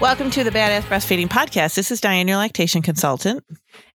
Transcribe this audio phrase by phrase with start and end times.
[0.00, 1.74] Welcome to the Badass Breastfeeding Podcast.
[1.74, 3.42] This is Diane, your lactation consultant.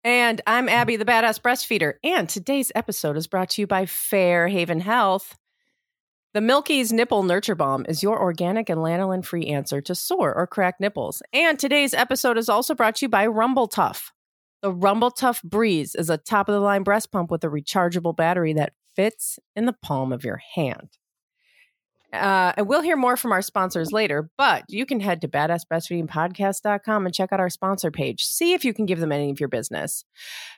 [0.04, 1.94] And I'm Abby, the Badass Breastfeeder.
[2.04, 5.38] And today's episode is brought to you by Fairhaven Health.
[6.34, 10.48] The Milkies Nipple Nurture Balm is your organic and lanolin free answer to sore or
[10.48, 11.22] cracked nipples.
[11.34, 14.12] And today's episode is also brought to you by Rumble Tuff.
[14.64, 18.18] The Rumble Tuff Breeze is a top of the line breast pump with a rechargeable
[18.18, 20.98] battery that fits in the palm of your hand.
[22.14, 27.06] Uh, and we'll hear more from our sponsors later, but you can head to badassbreastfeedingpodcast.com
[27.06, 28.24] and check out our sponsor page.
[28.24, 30.04] See if you can give them any of your business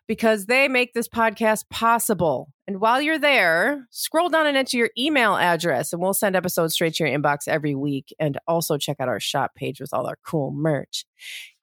[0.07, 2.49] because they make this podcast possible.
[2.65, 6.73] And while you're there, scroll down and enter your email address, and we'll send episodes
[6.73, 8.13] straight to your inbox every week.
[8.19, 11.05] And also check out our shop page with all our cool merch.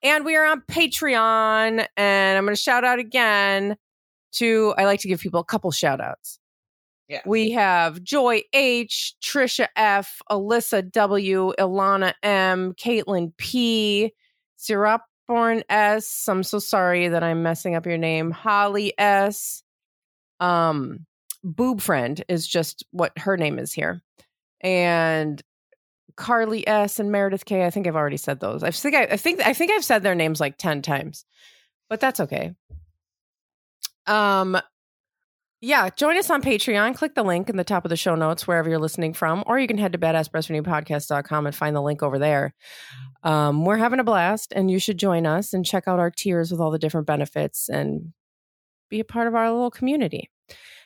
[0.03, 3.75] And we are on Patreon, and I'm going to shout out again
[4.33, 6.39] to, I like to give people a couple shout outs.
[7.11, 7.19] Yeah.
[7.25, 14.13] We have Joy H, Trisha F, Alyssa W, Ilana M, Caitlin P,
[14.57, 16.29] Siraporn S.
[16.29, 18.31] I'm so sorry that I'm messing up your name.
[18.31, 19.61] Holly S.
[20.39, 21.05] Um,
[21.43, 24.01] Boob Friend is just what her name is here.
[24.61, 25.41] And
[26.15, 27.65] Carly S and Meredith K.
[27.65, 28.63] I think I've already said those.
[28.63, 31.25] I think I, I think I think I've said their names like 10 times.
[31.89, 32.55] But that's okay.
[34.07, 34.57] Um
[35.61, 36.95] yeah, join us on Patreon.
[36.95, 39.59] Click the link in the top of the show notes wherever you're listening from, or
[39.59, 42.55] you can head to badassbreastfeedingpodcast.com and find the link over there.
[43.21, 46.51] Um, we're having a blast, and you should join us and check out our tiers
[46.51, 48.11] with all the different benefits and
[48.89, 50.31] be a part of our little community.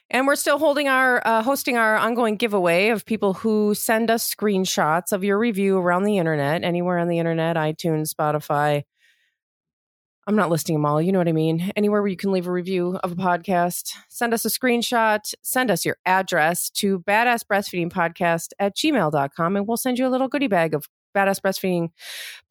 [0.09, 4.29] And we're still holding our uh, hosting our ongoing giveaway of people who send us
[4.29, 8.83] screenshots of your review around the internet, anywhere on the internet, iTunes, Spotify,
[10.27, 11.01] I'm not listing them all.
[11.01, 11.71] You know what I mean?
[11.75, 15.69] Anywhere where you can leave a review of a podcast, send us a screenshot, send
[15.69, 20.73] us your address to badassbreastfeedingpodcast at gmail.com, and we'll send you a little goodie bag
[20.73, 21.89] of Badass Breastfeeding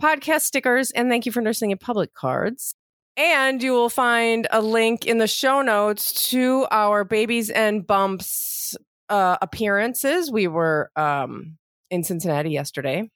[0.02, 2.74] podcast stickers and thank you for nursing in public cards.
[3.16, 8.76] And you will find a link in the show notes to our babies and bumps
[9.08, 10.32] uh, appearances.
[10.32, 11.58] We were um,
[11.90, 13.08] in Cincinnati yesterday,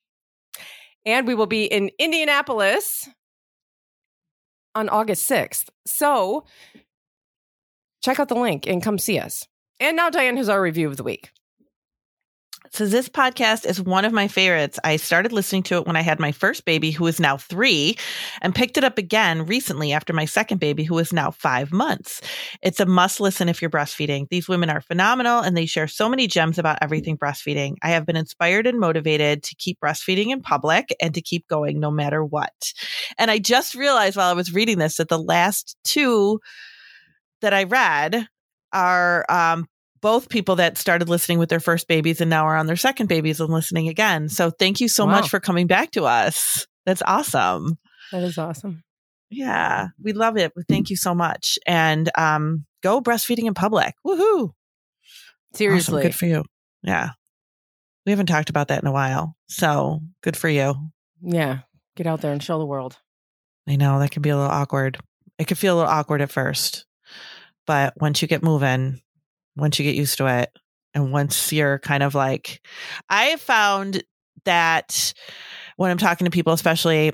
[1.04, 3.08] and we will be in Indianapolis
[4.74, 5.68] on August 6th.
[5.86, 6.44] So
[8.02, 9.46] check out the link and come see us.
[9.80, 11.30] And now Diane has our review of the week.
[12.70, 14.78] So this podcast is one of my favorites.
[14.84, 17.96] I started listening to it when I had my first baby, who is now three,
[18.42, 22.20] and picked it up again recently after my second baby, who is now five months.
[22.62, 24.28] It's a must listen if you're breastfeeding.
[24.28, 27.76] These women are phenomenal and they share so many gems about everything breastfeeding.
[27.82, 31.80] I have been inspired and motivated to keep breastfeeding in public and to keep going
[31.80, 32.72] no matter what.
[33.16, 36.40] And I just realized while I was reading this that the last two
[37.40, 38.26] that I read
[38.72, 39.66] are um,
[40.00, 43.06] both people that started listening with their first babies and now are on their second
[43.08, 44.28] babies and listening again.
[44.28, 45.12] So thank you so Wow.
[45.12, 46.66] much for coming back to us.
[46.86, 47.78] That's awesome.
[48.12, 48.82] That is awesome.
[49.30, 50.52] Yeah, we love it.
[50.68, 51.58] Thank you so much.
[51.66, 53.94] And um, go breastfeeding in public.
[54.06, 54.44] Woohoo.
[54.44, 54.54] Awesome.
[55.54, 56.02] Seriously.
[56.02, 56.44] Good for you.
[56.82, 57.10] Yeah.
[58.06, 59.36] We haven't talked about that in a while.
[59.48, 60.74] So good for you.
[61.20, 61.58] yeah.
[61.96, 62.96] Get out there and show the world.
[63.68, 64.98] I know that can be a little awkward.
[65.38, 66.86] It could feel a little awkward at first,
[67.66, 69.00] but once you get moving,
[69.58, 70.50] once you get used to it,
[70.94, 72.60] and once you're kind of like,
[73.08, 74.02] I found
[74.44, 75.12] that
[75.76, 77.12] when I'm talking to people, especially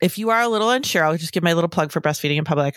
[0.00, 2.44] if you are a little unsure, I'll just give my little plug for breastfeeding in
[2.44, 2.76] public.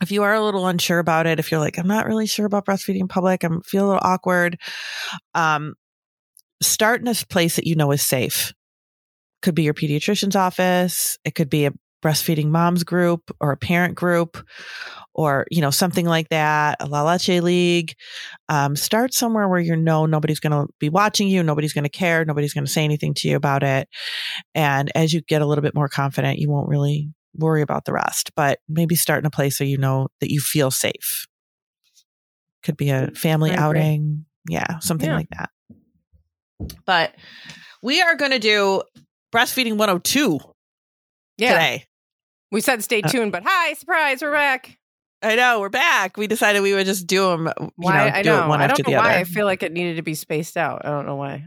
[0.00, 2.46] If you are a little unsure about it, if you're like, I'm not really sure
[2.46, 4.58] about breastfeeding in public, I'm feel a little awkward,
[5.34, 5.74] um,
[6.62, 8.52] start in a place that you know is safe.
[9.42, 11.18] Could be your pediatrician's office.
[11.24, 11.72] It could be a
[12.02, 14.36] breastfeeding moms group or a parent group
[15.18, 17.92] or you know something like that a la leche league
[18.48, 21.90] um, start somewhere where you know nobody's going to be watching you nobody's going to
[21.90, 23.88] care nobody's going to say anything to you about it
[24.54, 27.92] and as you get a little bit more confident you won't really worry about the
[27.92, 31.26] rest but maybe start in a place where you know that you feel safe
[32.62, 35.16] could be a family outing yeah something Yeah.
[35.16, 35.50] like that
[36.86, 37.14] but
[37.82, 38.82] we are going to do
[39.34, 40.38] breastfeeding 102
[41.36, 41.52] Yeah.
[41.52, 41.84] today
[42.50, 44.78] We said stay Uh, tuned, but hi, surprise, we're back.
[45.22, 46.16] I know we're back.
[46.16, 47.52] We decided we would just do them.
[47.76, 48.08] Why?
[48.08, 48.52] know, I do know.
[48.52, 48.98] I don't know why.
[48.98, 49.18] other.
[49.18, 50.82] I feel like it needed to be spaced out.
[50.84, 51.44] I don't know why.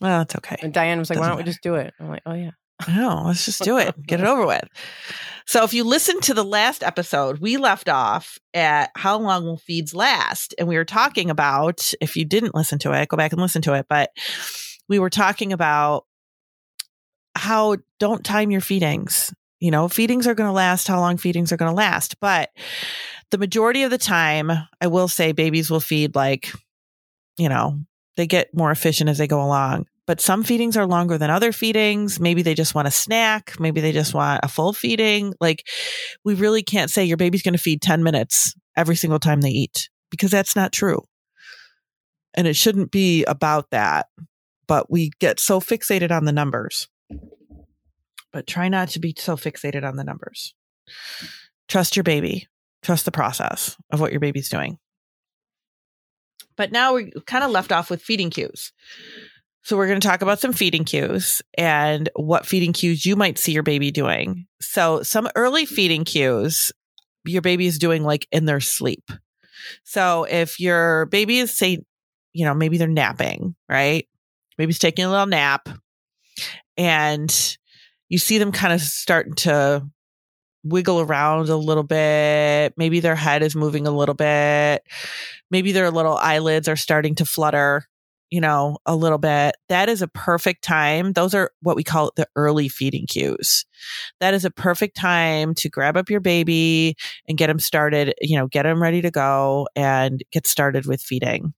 [0.00, 0.56] well, it's okay.
[0.62, 1.94] And Diane was like, why Doesn't don't we just do it?
[1.98, 2.50] I'm like, oh, yeah.
[2.88, 3.94] No, let's just do it.
[4.06, 4.68] Get it over with.
[5.46, 9.56] So, if you listen to the last episode, we left off at how long will
[9.56, 11.92] feeds last, and we were talking about.
[12.02, 13.86] If you didn't listen to it, go back and listen to it.
[13.88, 14.10] But
[14.88, 16.04] we were talking about
[17.34, 19.32] how don't time your feedings.
[19.60, 22.50] You know, feedings are going to last how long feedings are going to last, but
[23.30, 26.52] the majority of the time, I will say babies will feed like,
[27.38, 27.80] you know,
[28.16, 29.86] they get more efficient as they go along.
[30.06, 32.20] but some feedings are longer than other feedings.
[32.20, 33.58] Maybe they just want a snack.
[33.58, 35.34] Maybe they just want a full feeding.
[35.40, 35.66] Like
[36.24, 39.50] we really can't say your baby's going to feed 10 minutes every single time they
[39.50, 41.02] eat because that's not true.
[42.34, 44.06] And it shouldn't be about that.
[44.68, 46.88] But we get so fixated on the numbers.
[48.36, 50.54] But try not to be so fixated on the numbers.
[51.68, 52.48] Trust your baby.
[52.82, 54.76] Trust the process of what your baby's doing.
[56.54, 58.74] But now we're kind of left off with feeding cues.
[59.62, 63.38] So we're going to talk about some feeding cues and what feeding cues you might
[63.38, 64.46] see your baby doing.
[64.60, 66.72] So some early feeding cues
[67.24, 69.10] your baby is doing like in their sleep.
[69.84, 71.78] So if your baby is say,
[72.34, 74.06] you know, maybe they're napping, right?
[74.58, 75.70] Maybe it's taking a little nap
[76.76, 77.56] and
[78.08, 79.86] you see them kind of starting to
[80.64, 82.74] wiggle around a little bit.
[82.76, 84.82] Maybe their head is moving a little bit.
[85.50, 87.84] Maybe their little eyelids are starting to flutter,
[88.30, 89.54] you know, a little bit.
[89.68, 91.12] That is a perfect time.
[91.12, 93.64] Those are what we call the early feeding cues.
[94.20, 96.96] That is a perfect time to grab up your baby
[97.28, 101.00] and get them started, you know, get them ready to go and get started with
[101.00, 101.54] feeding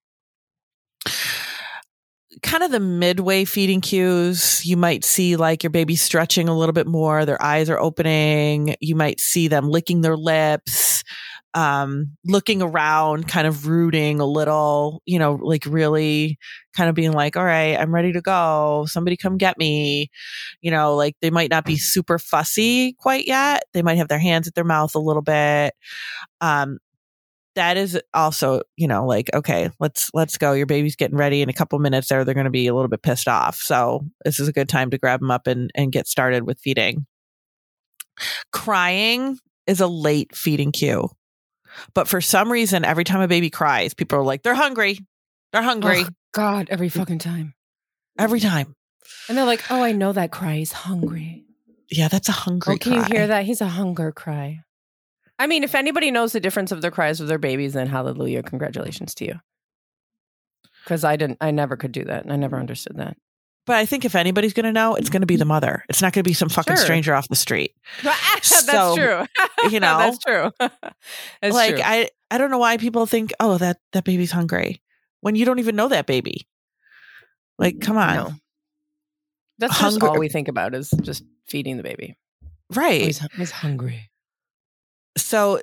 [2.43, 6.73] kind of the midway feeding cues, you might see like your baby stretching a little
[6.73, 11.03] bit more, their eyes are opening, you might see them licking their lips,
[11.55, 16.39] um, looking around, kind of rooting a little, you know, like really
[16.77, 18.87] kind of being like, all right, I'm ready to go.
[18.89, 20.11] Somebody come get me.
[20.61, 23.65] You know, like they might not be super fussy quite yet.
[23.73, 25.75] They might have their hands at their mouth a little bit.
[26.41, 26.79] Um,
[27.59, 30.53] that is also, you know, like, okay, let's, let's go.
[30.53, 32.25] Your baby's getting ready in a couple minutes there.
[32.25, 33.57] They're going to be a little bit pissed off.
[33.57, 36.59] So this is a good time to grab them up and, and get started with
[36.61, 37.07] feeding.
[38.53, 41.09] Crying is a late feeding cue.
[41.95, 44.99] But for some reason, every time a baby cries, people are like, they're hungry.
[45.53, 46.05] They're hungry.
[46.05, 46.93] Oh, God, every mm.
[46.93, 47.55] fucking time.
[48.19, 48.75] Every time.
[49.29, 50.57] And they're like, oh, I know that cry.
[50.57, 51.45] He's hungry.
[51.91, 53.01] Yeah, that's a hungry oh, can cry.
[53.01, 53.45] you hear that?
[53.45, 54.61] He's a hunger cry.
[55.39, 58.43] I mean, if anybody knows the difference of the cries of their babies, then hallelujah,
[58.43, 59.35] congratulations to you.
[60.85, 63.17] Because I didn't, I never could do that, and I never understood that.
[63.67, 65.85] But I think if anybody's going to know, it's going to be the mother.
[65.91, 66.83] It's not going to be some fucking sure.
[66.83, 67.75] stranger off the street.
[68.03, 69.27] That's so, true.
[69.71, 70.51] you know, that's true.
[70.59, 71.83] that's like true.
[71.85, 74.81] I, I don't know why people think, oh, that that baby's hungry
[75.21, 76.47] when you don't even know that baby.
[77.59, 78.15] Like, come on.
[78.15, 78.33] No.
[79.59, 82.17] That's all we think about is just feeding the baby.
[82.75, 83.03] Right.
[83.03, 84.08] He's, he's hungry.
[85.23, 85.61] So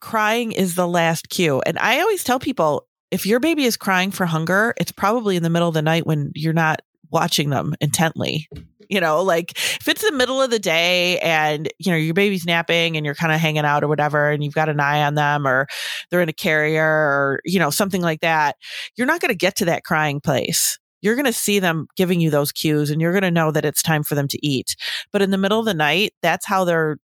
[0.00, 1.62] crying is the last cue.
[1.64, 5.42] And I always tell people if your baby is crying for hunger, it's probably in
[5.42, 8.48] the middle of the night when you're not watching them intently.
[8.88, 12.44] You know, like if it's the middle of the day and, you know, your baby's
[12.44, 15.14] napping and you're kind of hanging out or whatever, and you've got an eye on
[15.14, 15.66] them or
[16.10, 18.56] they're in a carrier or, you know, something like that,
[18.96, 22.20] you're not going to get to that crying place you're going to see them giving
[22.20, 24.76] you those cues and you're going to know that it's time for them to eat.
[25.12, 26.96] But in the middle of the night, that's how they're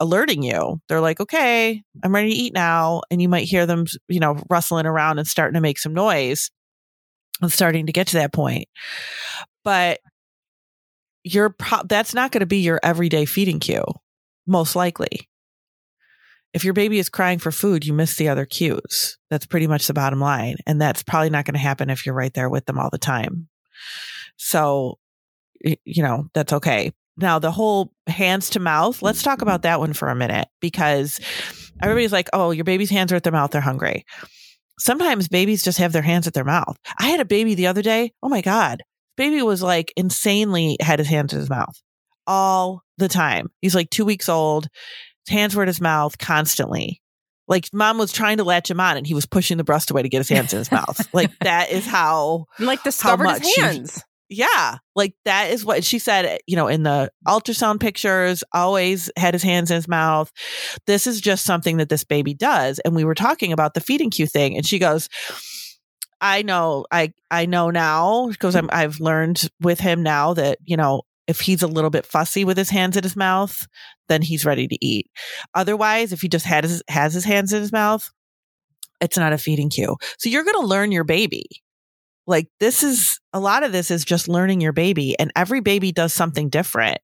[0.00, 0.80] alerting you.
[0.88, 3.02] They're like, okay, I'm ready to eat now.
[3.10, 6.50] And you might hear them, you know, rustling around and starting to make some noise
[7.40, 8.68] and starting to get to that point.
[9.64, 10.00] But
[11.24, 13.84] you're pro- that's not going to be your everyday feeding cue,
[14.46, 15.28] most likely.
[16.54, 19.18] If your baby is crying for food, you miss the other cues.
[19.30, 20.56] That's pretty much the bottom line.
[20.66, 22.98] And that's probably not going to happen if you're right there with them all the
[22.98, 23.48] time.
[24.36, 24.98] So,
[25.62, 26.92] you know, that's okay.
[27.18, 31.20] Now, the whole hands to mouth, let's talk about that one for a minute because
[31.82, 34.04] everybody's like, oh, your baby's hands are at their mouth, they're hungry.
[34.78, 36.76] Sometimes babies just have their hands at their mouth.
[36.98, 38.12] I had a baby the other day.
[38.22, 38.82] Oh my God.
[39.16, 41.74] Baby was like insanely had his hands in his mouth
[42.28, 43.48] all the time.
[43.60, 44.68] He's like two weeks old.
[45.26, 47.02] His hands were at his mouth constantly.
[47.48, 50.02] Like mom was trying to latch him on and he was pushing the breast away
[50.02, 51.12] to get his hands in his mouth.
[51.12, 55.84] Like that is how like discovered how much his hands yeah, like that is what
[55.84, 60.30] she said, you know, in the ultrasound pictures, always had his hands in his mouth.
[60.86, 62.78] This is just something that this baby does.
[62.80, 64.56] And we were talking about the feeding cue thing.
[64.56, 65.08] And she goes,
[66.20, 70.76] I know, I, I know now because I'm, I've learned with him now that, you
[70.76, 73.66] know, if he's a little bit fussy with his hands in his mouth,
[74.08, 75.10] then he's ready to eat.
[75.54, 76.82] Otherwise, if he just has
[77.14, 78.10] his hands in his mouth,
[79.00, 79.96] it's not a feeding cue.
[80.18, 81.44] So you're going to learn your baby
[82.28, 85.92] like this is a lot of this is just learning your baby and every baby
[85.92, 86.98] does something different.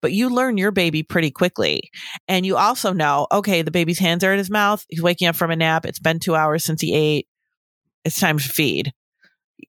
[0.00, 1.90] But you learn your baby pretty quickly.
[2.28, 4.84] And you also know, okay, the baby's hands are in his mouth.
[4.88, 5.84] He's waking up from a nap.
[5.84, 7.26] It's been two hours since he ate.
[8.04, 8.92] It's time to feed.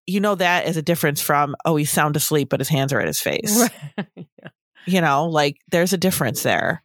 [0.05, 2.99] You know that as a difference from, oh, he's sound asleep, but his hands are
[2.99, 3.69] at his face.
[3.97, 4.07] Right.
[4.15, 4.49] yeah.
[4.85, 6.83] You know, like there's a difference there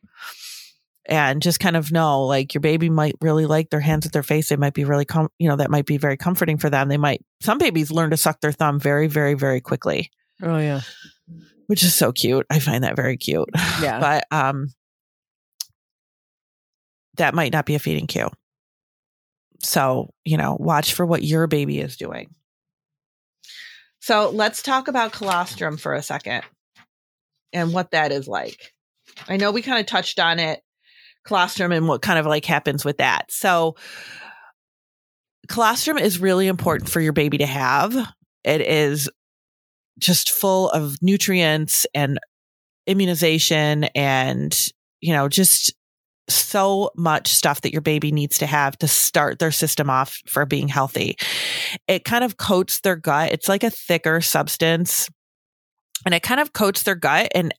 [1.09, 4.23] and just kind of know like your baby might really like their hands at their
[4.23, 4.51] face.
[4.51, 6.89] They might be really, com- you know, that might be very comforting for them.
[6.89, 10.11] They might, some babies learn to suck their thumb very, very, very quickly.
[10.43, 10.83] Oh yeah.
[11.67, 12.47] which is so cute.
[12.51, 13.49] I find that very cute.
[13.81, 14.01] Yeah.
[14.01, 14.69] But um
[17.17, 18.29] that might not be a feeding cue.
[19.61, 22.35] So, you know, watch for what your baby is doing.
[24.01, 26.43] So, let's talk about colostrum for a second
[27.53, 28.73] and what that is like.
[29.27, 30.61] I know we kind of touched on it,
[31.29, 33.31] colostrum and what kind of like happens with that.
[33.31, 33.77] So,
[35.47, 37.95] colostrum is really important for your baby to have.
[38.45, 39.09] It is
[39.99, 42.19] just full of nutrients and
[42.87, 44.59] immunization and,
[45.01, 45.75] you know, just
[46.29, 50.45] so much stuff that your baby needs to have to start their system off for
[50.47, 51.17] being healthy.
[51.87, 53.33] It kind of coats their gut.
[53.33, 55.09] It's like a thicker substance
[56.05, 57.53] and it kind of coats their gut and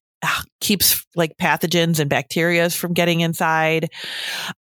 [0.59, 3.89] keeps like pathogens and bacteria from getting inside.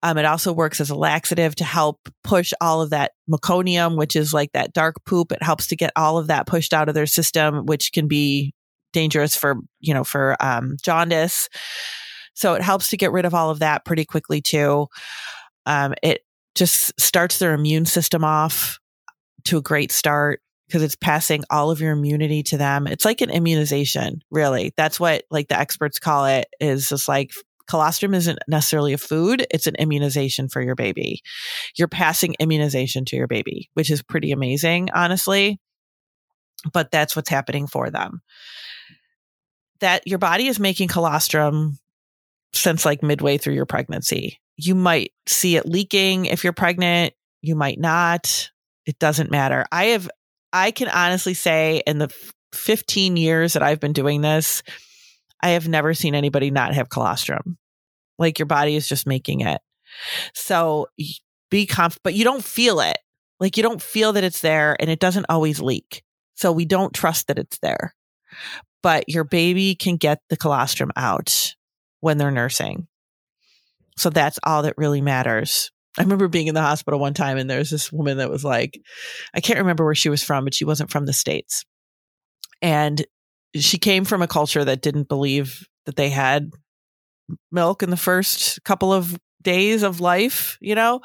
[0.04, 4.16] Um, it also works as a laxative to help push all of that meconium, which
[4.16, 5.32] is like that dark poop.
[5.32, 8.54] It helps to get all of that pushed out of their system, which can be
[8.94, 11.50] dangerous for, you know, for um, jaundice.
[12.34, 14.88] So it helps to get rid of all of that pretty quickly too.
[15.66, 16.22] Um, it
[16.56, 18.80] just starts their immune system off
[19.46, 22.88] to a great start because it's passing all of your immunity to them.
[22.88, 24.74] It's like an immunization, really.
[24.76, 27.32] That's what like the experts call it is just like
[27.68, 29.46] colostrum isn't necessarily a food.
[29.52, 31.22] It's an immunization for your baby.
[31.76, 35.60] You're passing immunization to your baby, which is pretty amazing, honestly.
[36.74, 38.22] But that's what's happening for them.
[39.80, 41.78] That your body is making colostrum
[42.54, 44.40] since like midway through your pregnancy.
[44.56, 47.14] You might see it leaking if you're pregnant.
[47.42, 48.50] You might not.
[48.86, 49.66] It doesn't matter.
[49.72, 50.10] I have,
[50.54, 52.10] I can honestly say in the
[52.54, 54.64] 15 years that I've been doing this,
[55.42, 57.58] I have never seen anybody not have colostrum.
[58.18, 59.62] Like your body is just making it.
[60.34, 60.88] So
[61.50, 62.98] be conf, but you don't feel it.
[63.40, 66.04] Like you don't feel that it's there and it doesn't always leak.
[66.36, 67.94] So we don't trust that it's there.
[68.82, 71.56] But your baby can get the colostrum out
[72.00, 72.88] when they're nursing.
[73.98, 75.72] So that's all that really matters.
[75.98, 78.44] I remember being in the hospital one time and there was this woman that was
[78.44, 78.80] like,
[79.34, 81.64] I can't remember where she was from, but she wasn't from the States.
[82.62, 83.06] And
[83.56, 86.52] she came from a culture that didn't believe that they had
[87.52, 91.02] milk in the first couple of days of life, you know?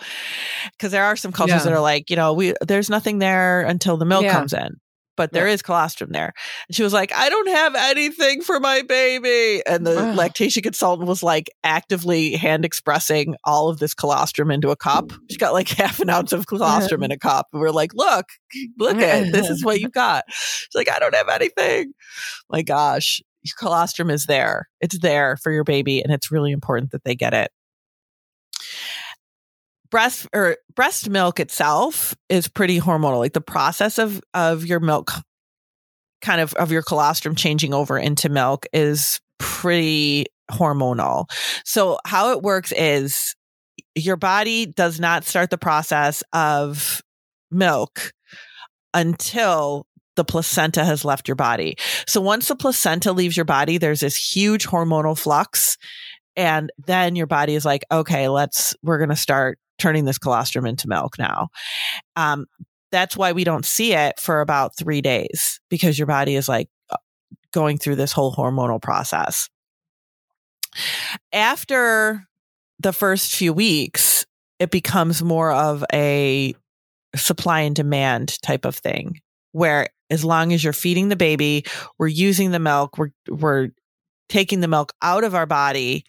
[0.73, 1.65] Because there are some cultures Yeah.
[1.65, 4.33] that are like, you know, we there's nothing there until the milk Yeah.
[4.33, 4.77] comes in.
[5.17, 6.33] But there is colostrum there.
[6.69, 9.63] And she was like, I don't have anything for my baby.
[9.67, 14.77] And the lactation consultant was like actively hand expressing all of this colostrum into a
[14.77, 15.13] cup.
[15.31, 17.07] She got like half an ounce of colostrum uh-huh.
[17.07, 17.49] in a cup.
[17.53, 18.27] And we're like, look,
[18.79, 19.33] look at it.
[19.33, 20.25] This is what you got.
[20.29, 21.93] She's like, I don't have anything.
[22.51, 23.21] My gosh,
[23.59, 24.69] colostrum is there.
[24.81, 26.03] It's there for your baby.
[26.03, 27.51] And it's really important that they get it
[29.93, 33.19] breast or breast milk itself is pretty hormonal.
[33.19, 35.13] Like the process of of your milk
[36.21, 41.27] kind of of your colostrum changing over into milk is pretty hormonal.
[41.65, 43.37] So how it works is
[43.95, 47.03] your body does not start the process of
[47.51, 48.13] milk
[48.95, 51.77] until the placenta has left your body.
[52.07, 55.77] So once the placenta leaves your body, there's this huge hormonal flux.
[56.37, 60.67] And then your body is like, okay, let's, we're going to start turning this colostrum
[60.67, 61.49] into milk now.
[62.17, 62.47] Um,
[62.91, 66.69] that's why we don't see it for about three days because your body is like
[66.91, 66.97] uh,
[67.53, 69.49] going through this whole hormonal process.
[71.33, 72.27] After
[72.79, 74.27] the first few weeks,
[74.59, 76.55] it becomes more of a
[77.17, 79.21] supply and demand type of thing
[79.53, 81.65] where as long as you're feeding the baby,
[81.99, 83.69] we're using the milk, we're, we're
[84.29, 86.05] taking the milk out of our body,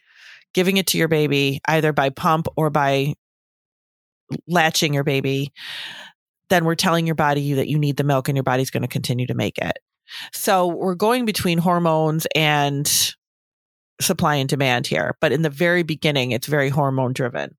[0.53, 3.15] giving it to your baby either by pump or by
[4.48, 5.51] latching your baby,
[6.50, 8.88] then we're telling your body that you need the milk and your body's going to
[8.88, 9.79] continue to make it.
[10.31, 12.88] So we're going between hormones and
[14.01, 15.15] supply and demand here.
[15.22, 17.55] But in the very beginning, it's very hormone driven.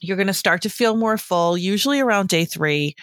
[0.00, 2.94] You're going to start to feel more full, usually around day three,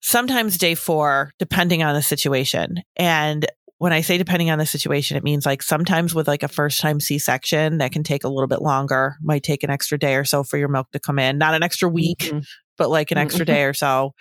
[0.00, 2.82] sometimes day four, depending on the situation.
[2.96, 3.46] And
[3.84, 6.80] when I say depending on the situation, it means like sometimes with like a first
[6.80, 10.14] time C section that can take a little bit longer, might take an extra day
[10.14, 12.46] or so for your milk to come in, not an extra week, Mhm.
[12.78, 14.14] but like an extra day or so.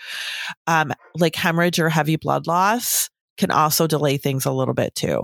[0.68, 5.22] Um, like hemorrhage or heavy blood loss can also delay things a little bit too.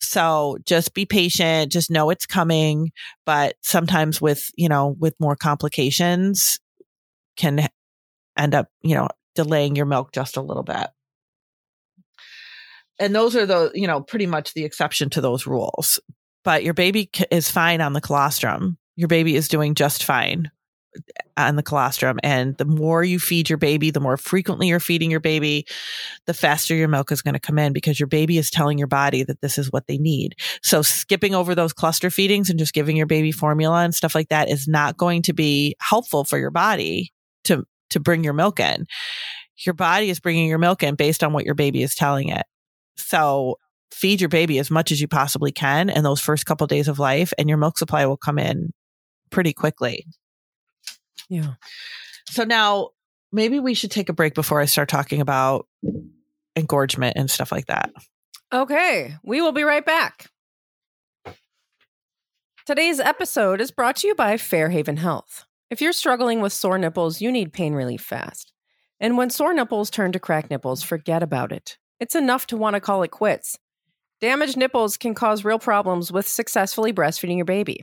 [0.00, 2.90] So just be patient, just know it's coming,
[3.24, 6.58] but sometimes with, you know, with more complications
[7.36, 7.68] can
[8.36, 10.88] end up, you know, delaying your milk just a little bit.
[13.02, 15.98] And those are the, you know, pretty much the exception to those rules.
[16.44, 18.78] But your baby is fine on the colostrum.
[18.94, 20.52] Your baby is doing just fine
[20.96, 21.00] uh,
[21.36, 22.20] on the colostrum.
[22.22, 25.66] And the more you feed your baby, the more frequently you're feeding your baby,
[26.26, 28.86] the faster your milk is going to come in because your baby is telling your
[28.86, 30.36] body that this is what they need.
[30.62, 34.28] So skipping over those cluster feedings and just giving your baby formula and stuff like
[34.28, 37.12] that is not going to be helpful for your body
[37.44, 38.86] to, to bring your milk in.
[39.66, 42.46] Your body is bringing your milk in based on what your baby is telling it.
[42.96, 43.58] So
[43.90, 46.88] feed your baby as much as you possibly can in those first couple of days
[46.88, 48.72] of life and your milk supply will come in
[49.30, 50.06] pretty quickly.
[51.28, 51.54] Yeah.
[52.28, 52.90] So now
[53.32, 55.66] maybe we should take a break before I start talking about
[56.56, 57.90] engorgement and stuff like that.
[58.52, 60.30] Okay, we will be right back.
[62.66, 65.46] Today's episode is brought to you by Fairhaven Health.
[65.70, 68.52] If you're struggling with sore nipples, you need pain relief fast.
[69.00, 71.78] And when sore nipples turn to cracked nipples, forget about it.
[72.02, 73.56] It's enough to want to call it quits.
[74.20, 77.82] Damaged nipples can cause real problems with successfully breastfeeding your baby.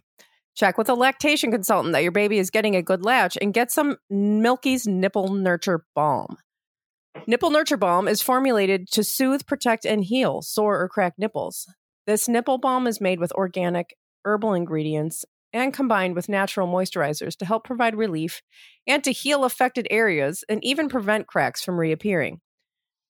[0.55, 3.71] Check with a lactation consultant that your baby is getting a good latch and get
[3.71, 6.35] some Milkies Nipple Nurture Balm.
[7.27, 11.65] Nipple Nurture Balm is formulated to soothe, protect, and heal sore or cracked nipples.
[12.05, 13.95] This nipple balm is made with organic
[14.25, 15.23] herbal ingredients
[15.53, 18.41] and combined with natural moisturizers to help provide relief
[18.85, 22.41] and to heal affected areas and even prevent cracks from reappearing.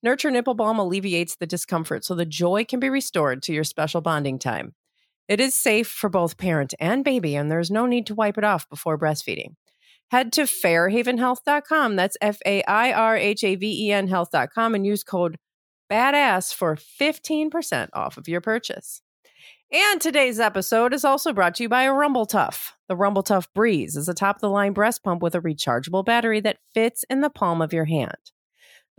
[0.01, 3.99] Nurture Nipple Balm alleviates the discomfort so the joy can be restored to your special
[3.99, 4.73] bonding time.
[5.27, 8.43] It is safe for both parent and baby, and there's no need to wipe it
[8.43, 9.55] off before breastfeeding.
[10.09, 11.95] Head to fairhavenhealth.com.
[11.95, 15.37] That's F A I R H A V E N health.com and use code
[15.91, 19.01] BADASS for 15% off of your purchase.
[19.71, 22.75] And today's episode is also brought to you by Rumble Tuff.
[22.87, 26.03] The Rumble Tuff Breeze is a top of the line breast pump with a rechargeable
[26.03, 28.31] battery that fits in the palm of your hand.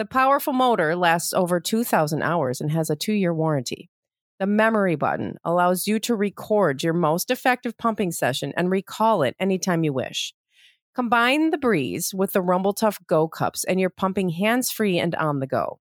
[0.00, 3.90] The powerful motor lasts over 2,000 hours and has a two year warranty.
[4.38, 9.36] The memory button allows you to record your most effective pumping session and recall it
[9.38, 10.32] anytime you wish.
[10.94, 15.14] Combine the Breeze with the Rumble Tuff Go cups and you're pumping hands free and
[15.16, 15.80] on the go.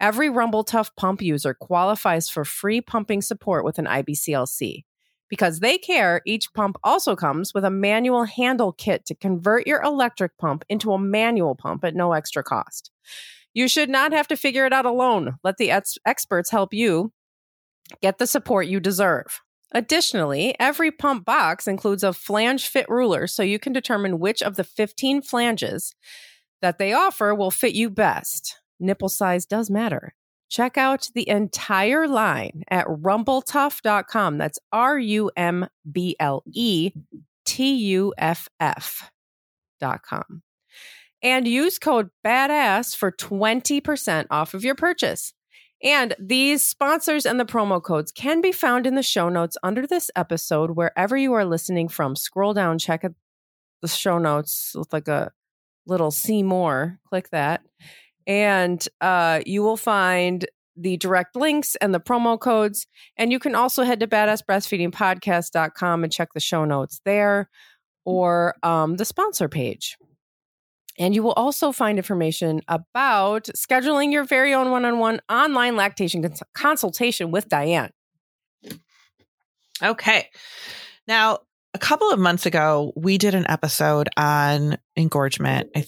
[0.00, 4.84] Every Rumble Tuff pump user qualifies for free pumping support with an IBCLC.
[5.28, 9.82] Because they care, each pump also comes with a manual handle kit to convert your
[9.82, 12.90] electric pump into a manual pump at no extra cost.
[13.54, 15.36] You should not have to figure it out alone.
[15.42, 17.12] Let the ex- experts help you
[18.00, 19.40] Get the support you deserve.
[19.72, 24.56] Additionally, every pump box includes a flange fit ruler so you can determine which of
[24.56, 25.94] the 15 flanges
[26.60, 28.60] that they offer will fit you best.
[28.80, 30.14] Nipple size does matter.
[30.48, 34.38] Check out the entire line at rumbletuff.com.
[34.38, 36.90] That's R U M B L E
[37.44, 40.42] T U F F.com.
[41.22, 45.34] And use code BADASS for 20% off of your purchase.
[45.82, 49.86] And these sponsors and the promo codes can be found in the show notes under
[49.86, 52.16] this episode, wherever you are listening from.
[52.16, 53.04] Scroll down, check
[53.80, 55.32] the show notes with like a
[55.86, 56.98] little see more.
[57.08, 57.62] Click that.
[58.26, 62.86] And uh, you will find the direct links and the promo codes.
[63.16, 67.48] And you can also head to badassbreastfeedingpodcast.com and check the show notes there
[68.04, 69.96] or um, the sponsor page.
[70.98, 75.76] And you will also find information about scheduling your very own one on one online
[75.76, 77.90] lactation cons- consultation with Diane.
[79.82, 80.28] Okay.
[81.06, 81.38] Now,
[81.72, 85.70] a couple of months ago, we did an episode on engorgement.
[85.74, 85.84] I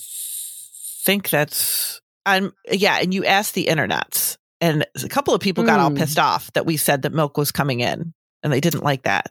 [1.05, 5.81] think that's, um, yeah, and you asked the internets, and a couple of people got
[5.81, 5.83] mm.
[5.83, 5.97] all hmm.
[5.97, 9.27] pissed off that we said that milk was coming in, and they didn't like that.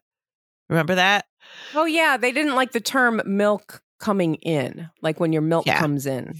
[0.69, 1.25] Remember that?
[1.73, 2.17] Oh, yeah.
[2.17, 5.79] They didn't like the term milk coming in, like when your milk yeah.
[5.79, 6.33] comes in.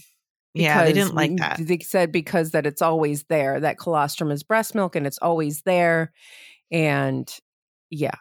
[0.53, 1.59] Yeah, they didn't like that.
[1.61, 3.61] They said because that it's always there.
[3.61, 6.11] That colostrum is breast milk and it's always there.
[6.69, 7.31] And
[7.89, 8.15] yeah.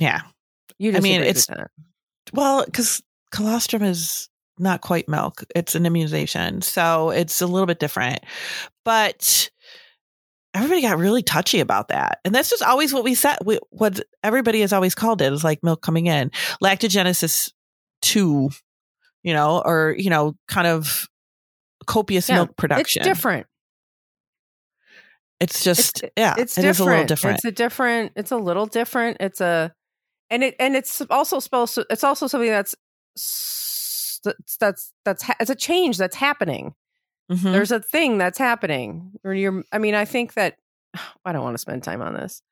[0.00, 0.22] Yeah.
[0.78, 1.46] You I mean, it's
[2.32, 5.44] well, because colostrum is not quite milk.
[5.54, 6.62] It's an immunization.
[6.62, 8.20] So it's a little bit different.
[8.84, 9.50] But
[10.54, 12.18] everybody got really touchy about that.
[12.24, 13.38] And that's just always what we said.
[13.44, 16.30] We, what everybody has always called it is like milk coming in.
[16.62, 17.52] Lactogenesis
[18.02, 18.50] to,
[19.22, 21.06] you know, or, you know, kind of
[21.86, 23.02] copious yeah, milk production.
[23.02, 23.46] It's different.
[25.40, 26.88] It's just, it's, yeah, it's it different.
[26.88, 27.36] a little different.
[27.36, 29.16] It's a different, it's a little different.
[29.20, 29.72] It's a,
[30.28, 32.74] and it, and it's also supposed to, it's also something that's,
[34.60, 36.74] that's, that's, it's a change that's happening.
[37.32, 37.52] Mm-hmm.
[37.52, 39.12] There's a thing that's happening.
[39.24, 40.56] Or you're, I mean, I think that,
[41.24, 42.42] I don't want to spend time on this.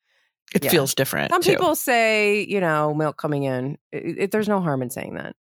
[0.54, 0.70] It yeah.
[0.70, 1.30] feels different.
[1.30, 1.52] Some too.
[1.52, 3.76] people say, you know, milk coming in.
[3.92, 5.36] It, it, there's no harm in saying that.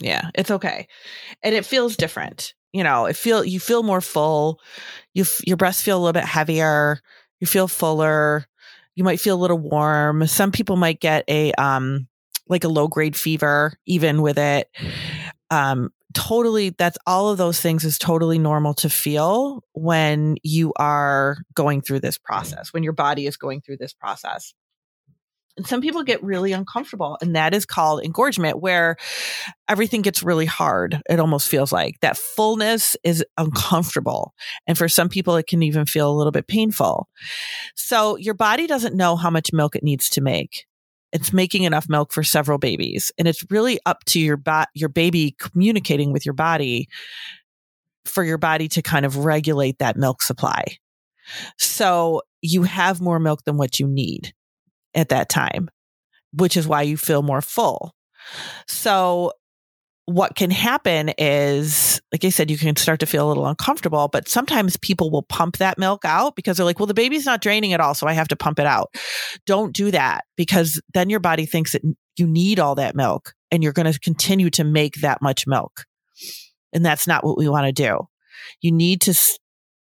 [0.00, 0.86] Yeah, it's okay,
[1.42, 2.54] and it feels different.
[2.72, 4.60] You know, it feel you feel more full.
[5.14, 7.00] You your breasts feel a little bit heavier.
[7.40, 8.46] You feel fuller.
[8.94, 10.26] You might feel a little warm.
[10.26, 12.08] Some people might get a um
[12.48, 14.68] like a low grade fever, even with it.
[15.50, 21.38] Um, totally, that's all of those things is totally normal to feel when you are
[21.54, 24.54] going through this process, when your body is going through this process.
[25.56, 28.96] And some people get really uncomfortable, and that is called engorgement, where
[29.68, 31.02] everything gets really hard.
[31.10, 34.34] It almost feels like that fullness is uncomfortable.
[34.68, 37.08] And for some people, it can even feel a little bit painful.
[37.74, 40.66] So your body doesn't know how much milk it needs to make
[41.12, 44.88] it's making enough milk for several babies and it's really up to your bo- your
[44.88, 46.88] baby communicating with your body
[48.04, 50.64] for your body to kind of regulate that milk supply.
[51.58, 54.32] So you have more milk than what you need
[54.94, 55.68] at that time
[56.32, 57.94] which is why you feel more full.
[58.66, 59.32] So
[60.08, 64.08] what can happen is, like I said, you can start to feel a little uncomfortable,
[64.08, 67.42] but sometimes people will pump that milk out because they're like, well, the baby's not
[67.42, 67.92] draining at all.
[67.92, 68.94] So I have to pump it out.
[69.44, 71.82] Don't do that because then your body thinks that
[72.16, 75.84] you need all that milk and you're going to continue to make that much milk.
[76.72, 78.08] And that's not what we want to do.
[78.62, 79.38] You need to,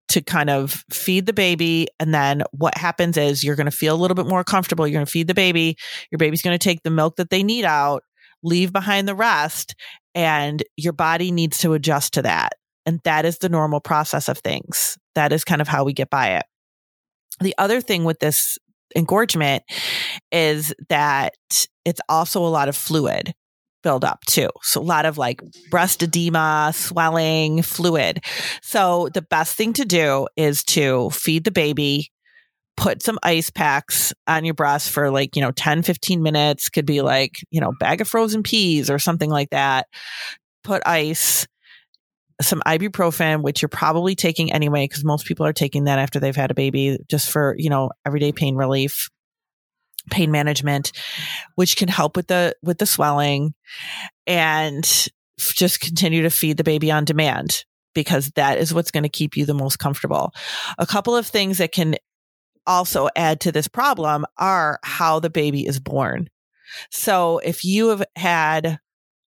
[0.07, 1.87] to kind of feed the baby.
[1.99, 4.87] And then what happens is you're going to feel a little bit more comfortable.
[4.87, 5.77] You're going to feed the baby.
[6.09, 8.01] Your baby's going to take the milk that they need out
[8.45, 9.75] leave behind the rest
[10.13, 12.53] and your body needs to adjust to that.
[12.85, 14.97] And that is the normal process of things.
[15.15, 16.45] That is kind of how we get by it.
[17.41, 18.57] The other thing with this
[18.95, 19.63] engorgement
[20.31, 21.33] is that
[21.83, 23.33] it's also a lot of fluid
[23.83, 24.49] build-up too.
[24.61, 28.23] So a lot of like breast edema, swelling, fluid.
[28.61, 32.11] So the best thing to do is to feed the baby
[32.77, 36.69] put some ice packs on your breast for like, you know, 10, 15 minutes.
[36.69, 39.87] Could be like, you know, bag of frozen peas or something like that.
[40.63, 41.47] Put ice,
[42.41, 46.35] some ibuprofen, which you're probably taking anyway, because most people are taking that after they've
[46.35, 49.09] had a baby just for, you know, everyday pain relief
[50.11, 50.91] pain management
[51.55, 53.55] which can help with the with the swelling
[54.27, 55.09] and
[55.39, 59.35] just continue to feed the baby on demand because that is what's going to keep
[59.35, 60.31] you the most comfortable.
[60.77, 61.95] A couple of things that can
[62.67, 66.29] also add to this problem are how the baby is born.
[66.91, 68.79] So if you have had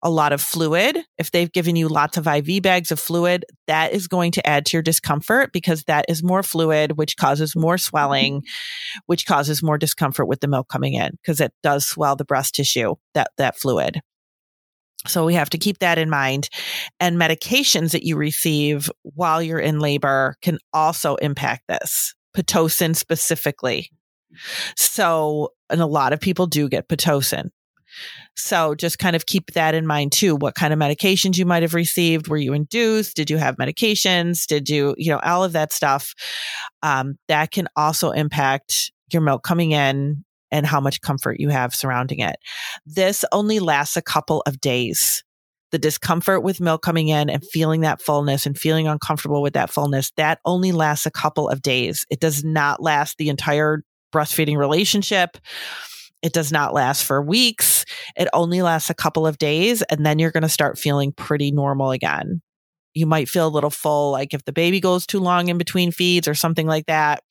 [0.03, 3.93] a lot of fluid, if they've given you lots of IV bags of fluid, that
[3.93, 7.79] is going to add to your discomfort because that is more fluid, which causes more
[7.79, 8.99] swelling, mm-hmm.
[9.07, 12.55] which causes more discomfort with the milk coming in because it does swell the breast
[12.55, 14.01] tissue, that, that fluid.
[15.07, 16.49] So we have to keep that in mind.
[17.01, 22.15] And medications that you receive while you're in labor can also impact this.
[22.37, 23.91] Pitocin specifically.
[24.77, 27.51] So, and a lot of people do get Pitocin.
[28.37, 30.37] So just kind of keep that in mind too.
[30.37, 32.29] What kind of medications you might have received?
[32.29, 33.17] Were you induced?
[33.17, 34.47] Did you have medications?
[34.47, 36.15] Did you, you know, all of that stuff?
[36.83, 41.75] Um, that can also impact your milk coming in and how much comfort you have
[41.75, 42.37] surrounding it.
[42.87, 45.25] This only lasts a couple of days
[45.71, 49.71] the discomfort with milk coming in and feeling that fullness and feeling uncomfortable with that
[49.71, 52.07] fullness, that only lasts a couple of days.
[52.11, 55.37] It does not last the entire breastfeeding relationship.
[56.23, 57.85] It does not last for weeks.
[58.17, 61.53] It only lasts a couple of days and then you're going to start feeling pretty
[61.53, 62.41] normal again.
[62.95, 65.93] You might feel a little full, like if the baby goes too long in between
[65.93, 67.23] feeds or something like that,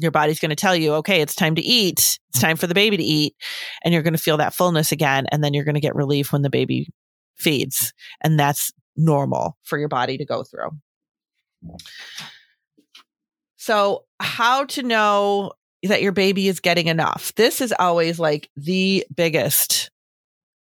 [0.00, 2.18] your body's going to tell you, okay, it's time to eat.
[2.30, 3.34] It's time for the baby to eat.
[3.84, 5.26] And you're going to feel that fullness again.
[5.30, 6.88] And then you're going to get relief when the baby
[7.36, 7.92] feeds.
[8.20, 10.70] And that's normal for your body to go through.
[13.56, 17.34] So, how to know that your baby is getting enough?
[17.34, 19.90] This is always like the biggest,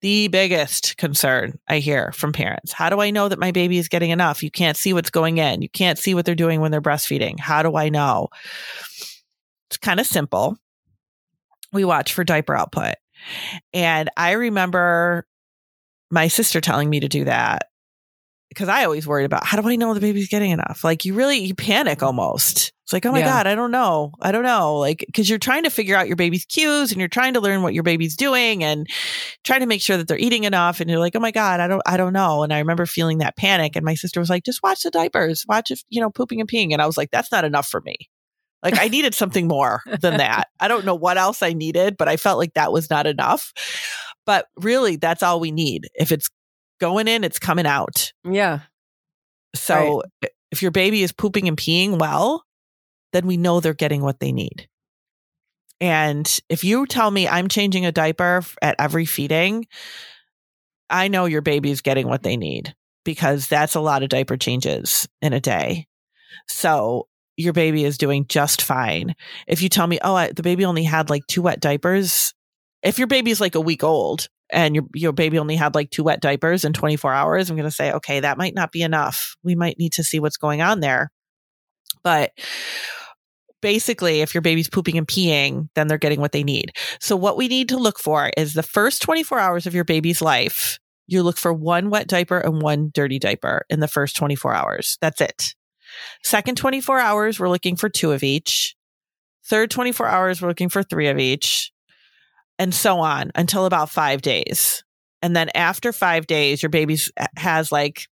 [0.01, 2.71] the biggest concern I hear from parents.
[2.71, 4.41] How do I know that my baby is getting enough?
[4.41, 7.39] You can't see what's going in, you can't see what they're doing when they're breastfeeding.
[7.39, 8.29] How do I know?
[9.69, 10.57] It's kind of simple.
[11.73, 12.95] We watch for diaper output.
[13.73, 15.25] And I remember
[16.13, 17.69] my sister telling me to do that
[18.49, 20.83] because I always worried about how do I know the baby's getting enough?
[20.83, 22.71] Like you really you panic almost.
[22.83, 23.25] It's like, oh my yeah.
[23.25, 24.11] God, I don't know.
[24.21, 24.77] I don't know.
[24.77, 27.63] Like, cause you're trying to figure out your baby's cues and you're trying to learn
[27.63, 28.87] what your baby's doing and
[29.43, 30.79] trying to make sure that they're eating enough.
[30.81, 32.43] And you're like, oh my God, I don't, I don't know.
[32.43, 33.75] And I remember feeling that panic.
[33.75, 36.49] And my sister was like, just watch the diapers, watch if, you know, pooping and
[36.49, 36.73] peeing.
[36.73, 37.95] And I was like, that's not enough for me.
[38.61, 40.49] Like I needed something more than that.
[40.59, 43.53] I don't know what else I needed, but I felt like that was not enough.
[44.25, 45.89] But really, that's all we need.
[45.95, 46.29] If it's
[46.79, 48.11] going in, it's coming out.
[48.23, 48.61] Yeah.
[49.55, 50.31] So right.
[50.51, 52.43] if your baby is pooping and peeing well,
[53.11, 54.67] then we know they're getting what they need.
[55.79, 59.67] And if you tell me I'm changing a diaper at every feeding,
[60.89, 64.37] I know your baby is getting what they need because that's a lot of diaper
[64.37, 65.87] changes in a day.
[66.47, 69.15] So your baby is doing just fine.
[69.47, 72.33] If you tell me, oh, I, the baby only had like two wet diapers,
[72.83, 76.03] if your baby's like a week old and your your baby only had like two
[76.03, 79.35] wet diapers in 24 hours, I'm going to say, okay, that might not be enough.
[79.43, 81.11] We might need to see what's going on there.
[82.03, 82.31] But
[83.61, 86.73] basically, if your baby's pooping and peeing, then they're getting what they need.
[86.99, 90.21] So what we need to look for is the first 24 hours of your baby's
[90.21, 90.79] life.
[91.07, 94.97] You look for one wet diaper and one dirty diaper in the first 24 hours.
[95.01, 95.55] That's it.
[96.23, 98.75] Second 24 hours, we're looking for two of each.
[99.45, 101.72] Third 24 hours, we're looking for three of each
[102.63, 104.83] and so on until about five days.
[105.21, 106.97] And then after five days, your baby
[107.37, 108.07] has like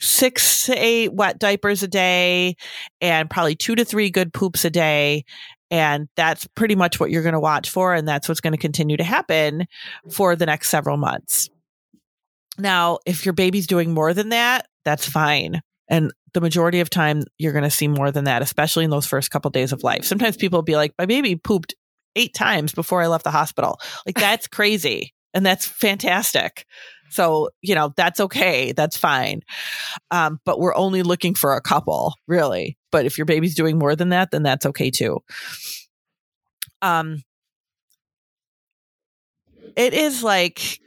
[0.00, 2.56] six to eight wet diapers a day
[3.00, 5.24] and probably two to three good poops a day.
[5.70, 7.94] And that's pretty much what you're going to watch for.
[7.94, 9.66] And that's what's going to continue to happen
[10.10, 11.48] for the next several months.
[12.58, 15.60] Now, if your baby's doing more than that, that's fine.
[15.88, 19.06] And the majority of time, you're going to see more than that, especially in those
[19.06, 20.04] first couple days of life.
[20.04, 21.74] Sometimes people will be like, my baby pooped
[22.16, 23.78] eight times before I left the hospital.
[24.06, 25.14] Like that's crazy.
[25.34, 26.64] And that's fantastic.
[27.10, 28.72] So, you know, that's okay.
[28.72, 29.40] That's fine.
[30.10, 32.76] Um, but we're only looking for a couple, really.
[32.92, 35.20] But if your baby's doing more than that, then that's okay too.
[36.82, 37.22] Um,
[39.76, 40.80] it is like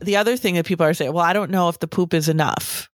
[0.00, 2.28] the other thing that people are saying, well, I don't know if the poop is
[2.28, 2.88] enough.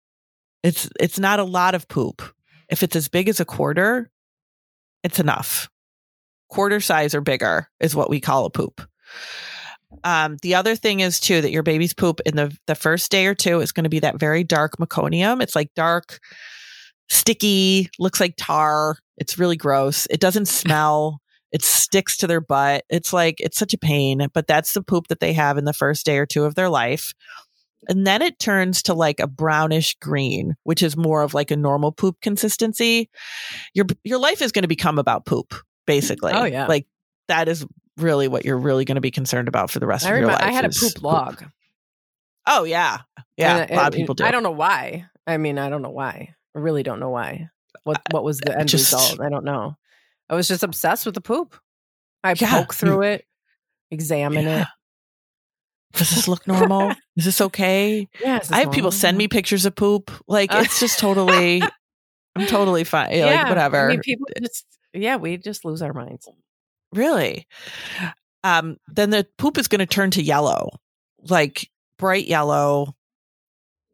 [0.62, 2.22] It's it's not a lot of poop.
[2.70, 4.10] If it's as big as a quarter,
[5.02, 5.68] it's enough
[6.55, 8.81] quarter size or bigger is what we call a poop.
[10.05, 13.27] Um, the other thing is too that your baby's poop in the the first day
[13.27, 15.43] or two is going to be that very dark meconium.
[15.43, 16.21] It's like dark,
[17.09, 18.97] sticky, looks like tar.
[19.17, 20.07] It's really gross.
[20.11, 21.21] It doesn't smell.
[21.51, 22.85] it sticks to their butt.
[22.88, 25.73] It's like it's such a pain, but that's the poop that they have in the
[25.73, 27.14] first day or two of their life.
[27.88, 31.57] And then it turns to like a brownish green, which is more of like a
[31.57, 33.11] normal poop consistency.
[33.75, 35.53] Your your life is going to become about poop
[35.87, 36.33] basically.
[36.33, 36.66] Oh yeah.
[36.66, 36.87] Like
[37.29, 37.66] that is
[37.97, 40.27] really what you're really going to be concerned about for the rest I of your
[40.29, 40.42] life.
[40.42, 41.38] I had a poop log.
[41.38, 41.49] Poop.
[42.47, 42.99] Oh yeah.
[43.37, 43.59] Yeah.
[43.59, 44.25] And, a lot of people do.
[44.25, 45.07] I don't know why.
[45.27, 46.35] I mean, I don't know why.
[46.55, 47.49] I really don't know why.
[47.85, 49.20] What what was the end just, result?
[49.20, 49.77] I don't know.
[50.29, 51.55] I was just obsessed with the poop.
[52.23, 53.27] I yeah, poke through it,
[53.90, 54.62] examine yeah.
[54.62, 54.68] it.
[55.92, 56.92] Does this look normal?
[57.16, 58.09] is this okay?
[58.20, 60.11] Yeah, I have people send me pictures of poop.
[60.27, 61.62] Like uh, it's just totally
[62.37, 63.11] I'm totally fine.
[63.12, 63.87] Yeah, like whatever.
[63.87, 66.28] I mean, people just yeah, we just lose our minds.
[66.92, 67.46] Really?
[68.42, 70.70] Um, then the poop is going to turn to yellow,
[71.28, 72.94] like bright yellow,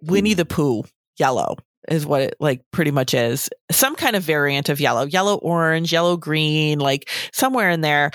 [0.03, 0.85] Winnie the Pooh
[1.19, 1.57] yellow
[1.89, 3.49] is what it like pretty much is.
[3.71, 8.11] Some kind of variant of yellow, yellow orange, yellow green, like somewhere in there.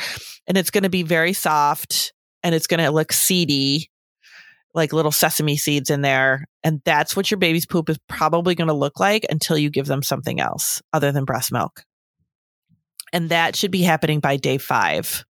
[0.47, 3.89] And it's going to be very soft and it's going to look seedy,
[4.73, 6.45] like little sesame seeds in there.
[6.63, 9.87] And that's what your baby's poop is probably going to look like until you give
[9.87, 11.83] them something else other than breast milk
[13.15, 15.23] and that should be happening by day five.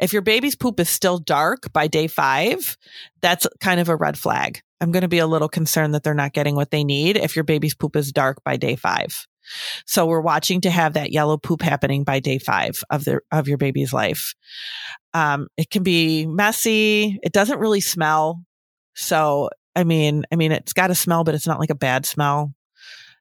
[0.00, 2.76] If your baby's poop is still dark by day five,
[3.22, 4.60] that's kind of a red flag.
[4.80, 7.36] I'm going to be a little concerned that they're not getting what they need if
[7.36, 9.26] your baby's poop is dark by day five.
[9.86, 13.46] So we're watching to have that yellow poop happening by day five of the of
[13.46, 14.34] your baby's life.
[15.12, 17.20] Um, it can be messy.
[17.22, 18.42] It doesn't really smell.
[18.96, 22.06] So I mean, I mean, it's got a smell, but it's not like a bad
[22.06, 22.54] smell.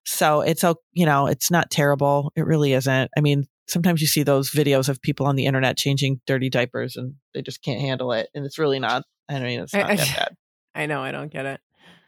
[0.04, 2.32] So it's you know, it's not terrible.
[2.36, 3.12] It really isn't.
[3.16, 6.96] I mean, sometimes you see those videos of people on the internet changing dirty diapers
[6.96, 8.30] and they just can't handle it.
[8.34, 10.36] And it's really not, I mean, it's not I, that bad.
[10.76, 11.62] I know, I don't get it.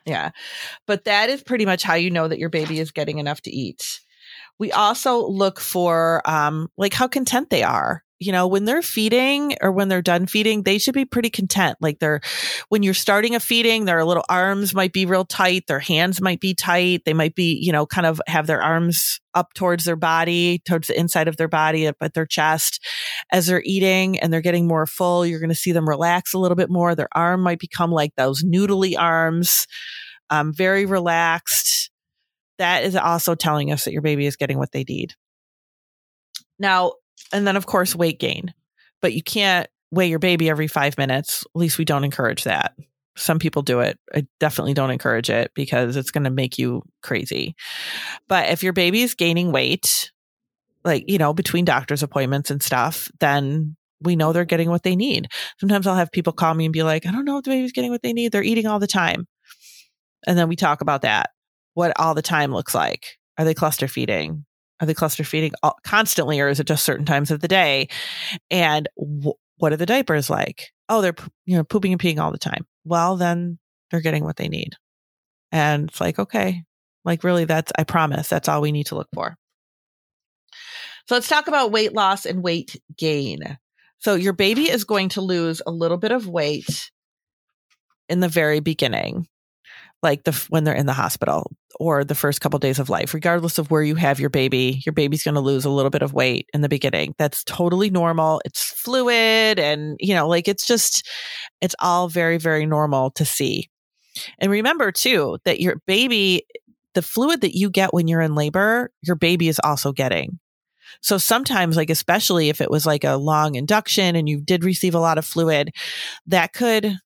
[0.06, 0.32] Yeah.
[0.86, 3.52] But that is pretty much how you know that your baby is getting enough to
[3.52, 4.00] eat.
[4.60, 9.56] We also look for um, like how content they are you know, when they're feeding
[9.62, 11.78] or when they're done feeding, they should be pretty content.
[11.82, 12.22] Like they're,
[12.70, 15.68] when you're starting a feeding, their little arms might be real tight.
[15.68, 17.04] Their hands might be tight.
[17.06, 20.88] They might be, you know, kind of have their arms up towards their body, towards
[20.88, 22.82] the inside of their body, up at their chest.
[23.34, 26.40] As they're eating and they're getting more full, you're going to see them relax a
[26.40, 26.96] little bit more.
[26.96, 29.68] Their arm might become like those noodly arms,
[30.30, 31.92] um, very relaxed.
[32.60, 35.16] That is also telling us that your baby is getting what they need.
[36.58, 36.94] Now,
[37.32, 38.54] and then, of course, weight gain.
[39.02, 41.44] But you can't weigh your baby every five minutes.
[41.44, 42.74] At least we don't encourage that.
[43.18, 43.98] Some people do it.
[44.14, 47.56] I definitely don't encourage it because it's going to make you crazy.
[48.28, 50.12] But if your baby is gaining weight,
[50.84, 54.96] like, you know, between doctor's appointments and stuff, then we know they're getting what they
[54.96, 55.30] need.
[55.60, 57.72] Sometimes I'll have people call me and be like, I don't know if the baby's
[57.72, 58.32] getting what they need.
[58.32, 59.28] They're eating all the time.
[60.28, 61.30] And then we talk about that,
[61.74, 63.18] what all the time looks like.
[63.38, 64.46] Are they cluster feeding?
[64.80, 67.88] Are they cluster feeding constantly, or is it just certain times of the day?
[68.52, 70.72] And what are the diapers like?
[70.90, 72.66] Oh, they're you know pooping and peeing all the time.
[72.84, 73.58] Well, then
[73.90, 74.76] they're getting what they need,
[75.52, 76.64] and it's like okay,
[77.06, 79.38] like really, that's I promise that's all we need to look for.
[81.08, 83.58] So let's talk about weight loss and weight gain.
[84.00, 86.92] So your baby is going to lose a little bit of weight
[88.10, 89.28] in the very beginning,
[90.04, 93.58] like the when they're in the hospital or the first couple days of life, regardless
[93.58, 96.14] of where you have your baby, your baby's going to lose a little bit of
[96.14, 97.16] weight in the beginning.
[97.18, 98.42] That's totally normal.
[98.46, 101.08] It's fluid and, you know, like it's just,
[101.62, 103.70] it's all very, very normal to see.
[104.40, 106.46] And remember too that your baby,
[106.94, 110.40] the fluid that you get when you're in labor, your baby is also getting.
[111.02, 114.96] So sometimes, like, especially if it was like a long induction and you did receive
[114.96, 115.72] a lot of fluid,
[116.28, 116.98] that could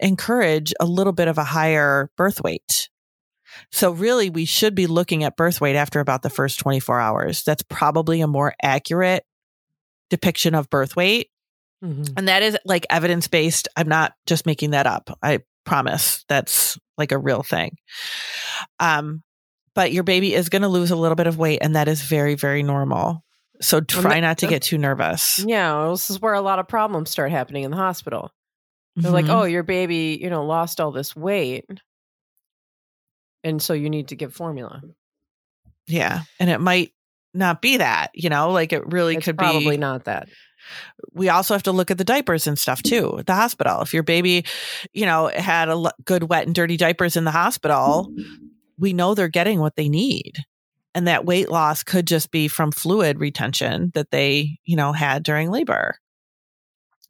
[0.00, 2.88] encourage a little bit of a higher birth weight.
[3.72, 7.42] So really, we should be looking at birth weight after about the first 24 hours.
[7.42, 9.24] That's probably a more accurate
[10.08, 11.30] depiction of birth weight.
[11.84, 12.14] Mm-hmm.
[12.16, 13.68] And that is like evidence based.
[13.76, 15.16] I'm not just making that up.
[15.22, 17.76] I promise that's like a real thing.
[18.78, 19.22] Um,
[19.74, 22.02] but your baby is going to lose a little bit of weight, and that is
[22.02, 23.24] very, very normal.
[23.62, 25.38] So try not to get too nervous.
[25.46, 28.32] Yeah, this is where a lot of problems start happening in the hospital.
[28.96, 29.28] They're mm-hmm.
[29.28, 31.66] like, "Oh, your baby, you know, lost all this weight."
[33.42, 34.82] And so you need to give formula.
[35.86, 36.22] Yeah.
[36.38, 36.92] And it might
[37.34, 40.28] not be that, you know, like it really it's could probably be probably not that.
[41.12, 43.80] We also have to look at the diapers and stuff too at the hospital.
[43.80, 44.44] If your baby,
[44.92, 48.12] you know, had a l- good wet and dirty diapers in the hospital,
[48.78, 50.44] we know they're getting what they need.
[50.94, 55.22] And that weight loss could just be from fluid retention that they, you know, had
[55.22, 55.94] during labor.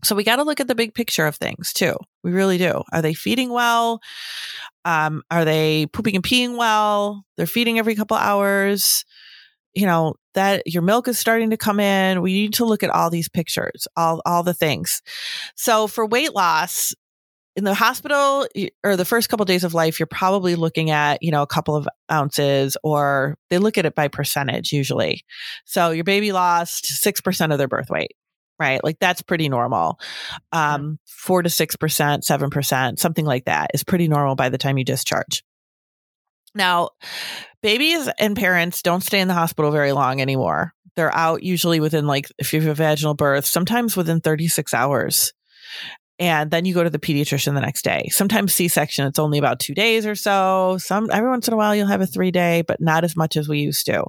[0.02, 1.94] So we got to look at the big picture of things too.
[2.22, 2.82] We really do.
[2.92, 4.00] Are they feeding well?
[4.84, 7.24] Um, are they pooping and peeing well?
[7.36, 9.04] They're feeding every couple hours.
[9.74, 12.22] You know, that your milk is starting to come in.
[12.22, 15.00] We need to look at all these pictures, all, all the things.
[15.54, 16.92] So for weight loss,
[17.56, 18.46] in the hospital
[18.84, 21.46] or the first couple of days of life, you're probably looking at, you know, a
[21.46, 25.24] couple of ounces or they look at it by percentage usually.
[25.64, 28.12] So your baby lost 6% of their birth weight
[28.60, 28.84] right?
[28.84, 29.98] Like that's pretty normal.
[30.52, 34.84] Um, four to 6%, 7%, something like that is pretty normal by the time you
[34.84, 35.42] discharge.
[36.54, 36.90] Now,
[37.62, 40.74] babies and parents don't stay in the hospital very long anymore.
[40.96, 45.32] They're out usually within like, if you have a vaginal birth, sometimes within 36 hours.
[46.18, 48.08] And then you go to the pediatrician the next day.
[48.10, 50.76] Sometimes C-section, it's only about two days or so.
[50.78, 53.36] Some, every once in a while you'll have a three day, but not as much
[53.36, 54.04] as we used to.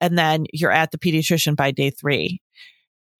[0.00, 2.40] And then you're at the pediatrician by day three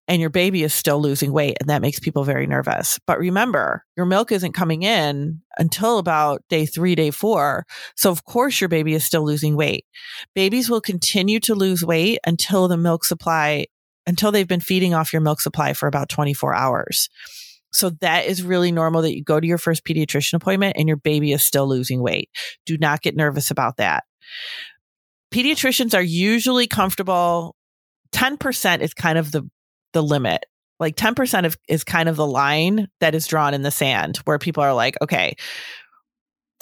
[0.09, 2.99] and your baby is still losing weight and that makes people very nervous.
[3.07, 7.65] But remember, your milk isn't coming in until about day three, day four.
[7.97, 9.85] So of course your baby is still losing weight.
[10.35, 13.67] Babies will continue to lose weight until the milk supply,
[14.07, 17.09] until they've been feeding off your milk supply for about 24 hours.
[17.73, 20.97] So that is really normal that you go to your first pediatrician appointment and your
[20.97, 22.31] baby is still losing weight.
[22.65, 24.05] Do not get nervous about that.
[25.33, 27.57] Pediatricians are usually comfortable
[28.13, 29.49] 10% is kind of the
[29.93, 30.45] the limit.
[30.79, 34.39] Like 10% of, is kind of the line that is drawn in the sand where
[34.39, 35.37] people are like, okay,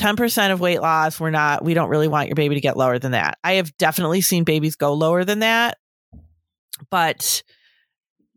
[0.00, 2.98] 10% of weight loss, we're not, we don't really want your baby to get lower
[2.98, 3.38] than that.
[3.42, 5.78] I have definitely seen babies go lower than that,
[6.90, 7.42] but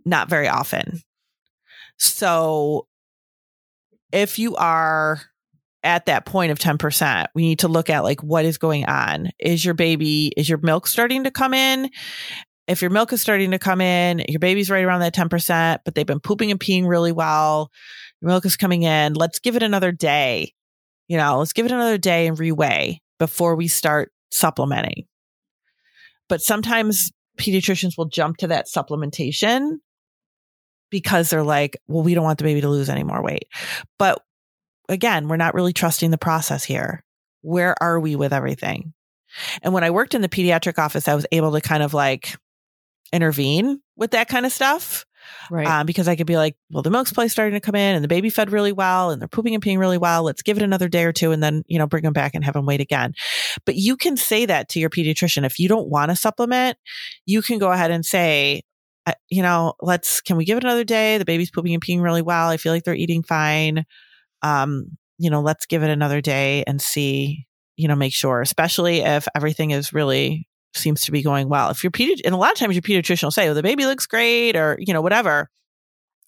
[0.05, 1.01] not very often.
[1.97, 2.87] So
[4.11, 5.19] if you are
[5.83, 9.29] at that point of 10%, we need to look at like what is going on.
[9.39, 11.89] Is your baby, is your milk starting to come in?
[12.67, 15.95] If your milk is starting to come in, your baby's right around that 10%, but
[15.95, 17.71] they've been pooping and peeing really well,
[18.21, 20.53] your milk is coming in, let's give it another day.
[21.07, 25.05] You know, let's give it another day and reweigh before we start supplementing.
[26.27, 29.77] But sometimes pediatricians will jump to that supplementation
[30.89, 33.47] because they're like, well, we don't want the baby to lose any more weight.
[33.97, 34.21] But
[34.89, 37.03] again, we're not really trusting the process here.
[37.41, 38.93] Where are we with everything?
[39.61, 42.35] And when I worked in the pediatric office, I was able to kind of like
[43.11, 45.05] intervene with that kind of stuff.
[45.51, 45.67] Right.
[45.67, 48.03] Um, because I could be like, well, the milk supply starting to come in and
[48.03, 50.23] the baby fed really well and they're pooping and peeing really well.
[50.23, 52.45] Let's give it another day or two and then, you know, bring them back and
[52.45, 53.13] have them wait again.
[53.65, 55.45] But you can say that to your pediatrician.
[55.45, 56.77] If you don't want to supplement,
[57.25, 58.61] you can go ahead and say,
[59.29, 61.17] you know, let's, can we give it another day?
[61.17, 62.49] The baby's pooping and peeing really well.
[62.49, 63.85] I feel like they're eating fine.
[64.41, 68.99] Um, you know, let's give it another day and see, you know, make sure, especially
[68.99, 71.69] if everything is really seems to be going well.
[71.69, 73.85] If your pediatrician, and a lot of times your pediatrician will say, "Oh, the baby
[73.85, 75.49] looks great," or you know, whatever.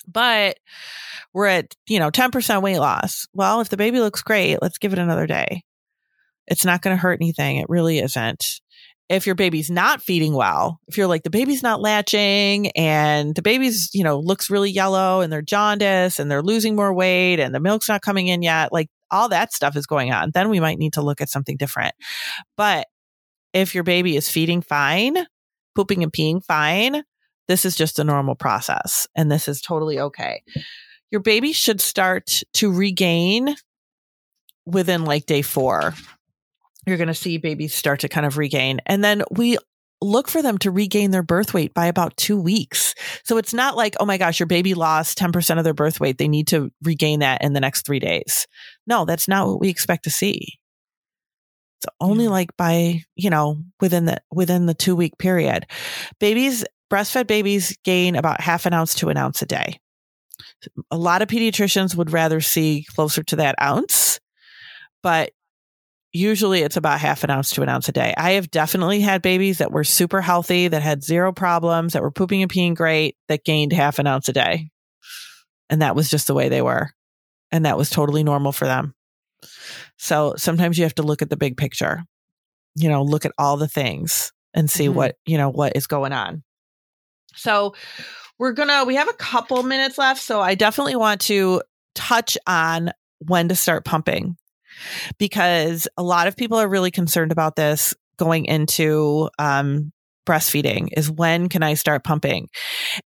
[0.07, 0.57] But
[1.33, 3.27] we're at you know ten percent weight loss.
[3.33, 5.63] Well, if the baby looks great, let's give it another day.
[6.47, 7.57] It's not going to hurt anything.
[7.57, 8.61] It really isn't.
[9.07, 13.41] If your baby's not feeding well, if you're like the baby's not latching and the
[13.41, 17.53] baby's, you know, looks really yellow and they're jaundice and they're losing more weight and
[17.53, 20.59] the milk's not coming in yet, like all that stuff is going on, then we
[20.59, 21.95] might need to look at something different.
[22.55, 22.87] But
[23.53, 25.25] if your baby is feeding fine,
[25.75, 27.03] pooping and peeing fine,
[27.47, 30.43] this is just a normal process and this is totally okay.
[31.11, 33.55] Your baby should start to regain
[34.65, 35.95] within like day four,
[36.85, 38.79] you're going to see babies start to kind of regain.
[38.85, 39.57] And then we
[40.01, 42.93] look for them to regain their birth weight by about two weeks.
[43.25, 46.17] So it's not like, oh my gosh, your baby lost 10% of their birth weight.
[46.17, 48.47] They need to regain that in the next three days.
[48.87, 50.59] No, that's not what we expect to see.
[51.79, 52.31] It's only Yeah.
[52.31, 55.65] like by, you know, within the, within the two week period.
[56.19, 59.79] Babies, breastfed babies gain about half an ounce to an ounce a day.
[60.91, 64.19] A lot of pediatricians would rather see closer to that ounce,
[65.03, 65.31] but
[66.11, 68.13] usually it's about half an ounce to an ounce a day.
[68.17, 72.11] I have definitely had babies that were super healthy, that had zero problems, that were
[72.11, 74.71] pooping and peeing great, that gained half an ounce a day.
[75.69, 76.89] And that was just the way they were.
[77.51, 78.95] And that was totally normal for them.
[79.99, 82.03] So sometimes you have to look at the big picture,
[82.75, 84.93] you know, look at all the things and see Mhm.
[84.93, 86.43] what, you know, what is going on.
[87.35, 87.75] So
[88.39, 90.21] we're going to, we have a couple minutes left.
[90.21, 91.61] So I definitely want to
[91.95, 94.37] touch on when to start pumping
[95.17, 99.91] because a lot of people are really concerned about this going into um,
[100.25, 102.47] breastfeeding is when can I start pumping?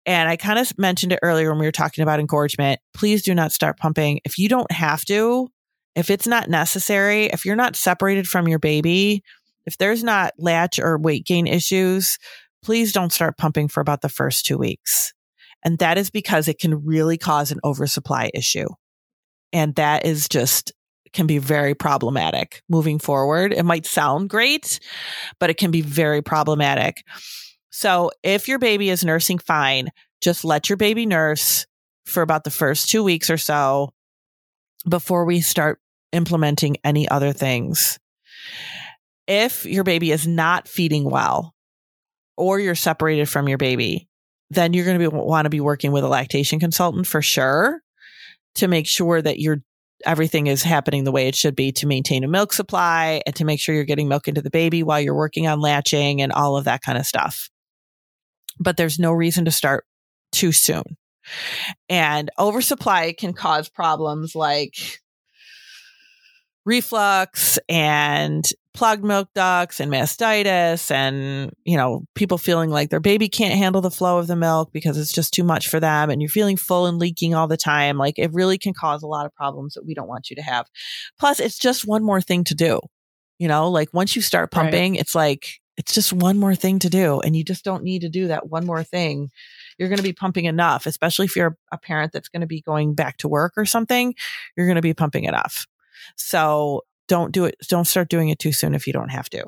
[0.06, 2.80] And I kind of mentioned it earlier when we were talking about engorgement.
[2.94, 5.50] Please do not start pumping if you don't have to,
[5.96, 9.24] if it's not necessary, if you're not separated from your baby,
[9.66, 12.18] if there's not latch or weight gain issues,
[12.64, 15.14] please don't start pumping for about the first two weeks.
[15.64, 18.68] And that is because it can really cause an oversupply issue.
[19.54, 20.74] And that is just
[21.14, 23.54] can be very problematic moving forward.
[23.54, 24.80] It might sound great,
[25.40, 27.04] but it can be very problematic.
[27.70, 29.90] So if your baby is nursing fine,
[30.22, 31.66] just let your baby nurse
[32.06, 33.94] for about the first two weeks or so
[34.88, 35.80] before we start
[36.14, 38.00] implementing any other things.
[39.28, 41.54] If your baby is not feeding well
[42.38, 44.08] or you're separated from your baby,
[44.50, 47.82] then you're going to want to be working with a lactation consultant for sure
[48.56, 49.58] to make sure that you're
[50.06, 53.46] everything is happening the way it should be to maintain a milk supply and to
[53.46, 56.58] make sure you're getting milk into the baby while you're working on latching and all
[56.58, 57.50] of that kind of stuff.
[58.60, 59.86] But there's no reason to start
[60.34, 60.84] too soon.
[61.88, 64.74] And oversupply can cause problems like
[66.66, 73.30] reflux and plugged milk ducts and mastitis and you know people feeling like their baby
[73.30, 76.22] can't handle the flow of the milk because it's just too much for them and
[76.22, 79.26] you're feeling full and leaking all the time like it really can cause a lot
[79.26, 80.66] of problems that we don't want you to have.
[81.20, 82.80] Plus it's just one more thing to do
[83.40, 84.64] you know like once you start Right.
[84.64, 88.02] pumping it's like it's just one more thing to do and you just don't need
[88.04, 89.30] to do that one more thing.
[89.80, 92.62] You're going to be pumping enough especially if you're a parent that's going to be
[92.62, 94.16] going back to work or something
[94.56, 95.68] you're going to be pumping enough
[96.16, 97.56] so don't do it.
[97.68, 99.46] Don't start doing it too soon if you don't have to.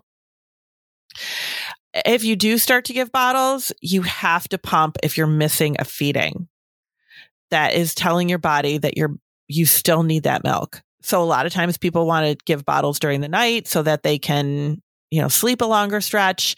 [2.05, 5.85] If you do start to give bottles, you have to pump if you're missing a
[5.85, 6.47] feeding.
[7.51, 9.15] That is telling your body that you're,
[9.47, 10.81] you still need that milk.
[11.01, 14.03] So a lot of times people want to give bottles during the night so that
[14.03, 14.81] they can,
[15.11, 16.55] you know, sleep a longer stretch,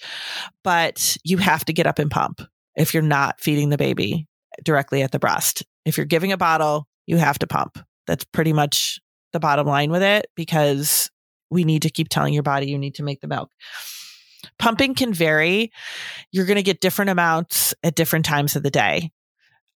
[0.64, 2.42] but you have to get up and pump
[2.76, 4.28] if you're not feeding the baby
[4.64, 5.64] directly at the breast.
[5.86, 7.78] If you're giving a bottle, you have to pump.
[8.08, 9.00] That's pretty much
[9.38, 11.12] the bottom line with it because
[11.52, 13.52] we need to keep telling your body you need to make the milk.
[14.58, 15.72] Pumping can vary.
[16.32, 19.12] You're going to get different amounts at different times of the day.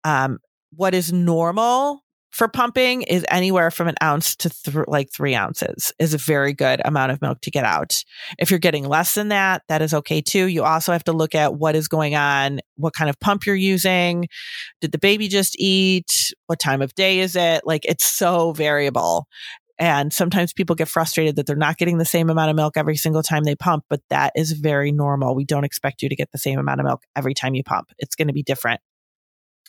[0.03, 0.39] Um,
[0.75, 5.93] what is normal for pumping is anywhere from an ounce to th- like three ounces
[5.99, 8.03] is a very good amount of milk to get out.
[8.39, 10.45] If you're getting less than that, that is okay too.
[10.45, 13.55] You also have to look at what is going on, what kind of pump you're
[13.55, 14.27] using.
[14.79, 16.33] Did the baby just eat?
[16.47, 17.61] What time of day is it?
[17.65, 19.27] Like it's so variable.
[19.77, 22.95] And sometimes people get frustrated that they're not getting the same amount of milk every
[22.95, 25.33] single time they pump, but that is very normal.
[25.33, 27.87] We don't expect you to get the same amount of milk every time you pump.
[27.97, 28.79] It's going to be different.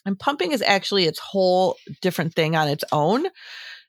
[0.05, 3.27] And pumping is actually its whole different thing on its own.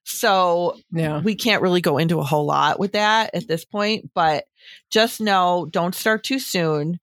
[0.05, 1.21] So Yeah.
[1.21, 4.45] we can't really go into a whole lot with that at this point, but
[4.91, 6.99] just know don't start too soon.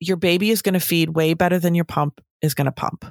[0.00, 3.04] Your baby is going to feed way better than your pump is going to pump.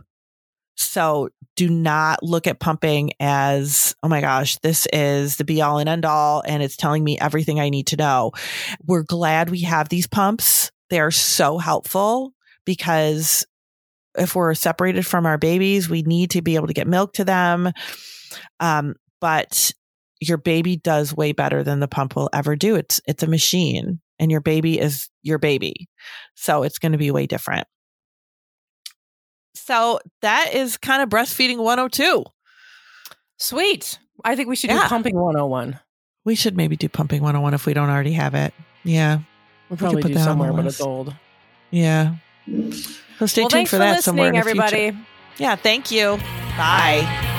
[0.76, 5.80] So do not look at pumping as, oh my gosh, this is the be all
[5.80, 8.32] and end all, and it's telling me everything I need to know.
[8.86, 10.72] We're glad we have these pumps.
[10.92, 12.34] They are so helpful
[12.64, 13.44] because
[14.18, 17.24] if we're separated from our babies, we need to be able to get milk to
[17.26, 17.72] them.
[18.60, 19.72] Um, but
[20.20, 22.76] your baby does way better than the pump will ever do.
[22.76, 25.88] It's it's a machine, and your baby is your baby,
[26.36, 27.68] so it's going to be way different.
[29.56, 32.24] So that is kind of breastfeeding 102.
[33.38, 34.00] Sweet.
[34.24, 34.84] I think we should Yeah.
[34.84, 35.80] do pumping 101.
[36.26, 38.54] We should maybe do pumping 101 if we don't already have it.
[38.84, 39.20] Yeah,
[39.70, 41.14] We'll could probably put do that somewhere, but it's old.
[41.72, 42.16] yeah.
[43.20, 44.62] So stay well, tuned for that somewhere in the future.
[44.64, 44.98] everybody.
[45.38, 46.18] Yeah, thank you.
[46.58, 47.36] Bye.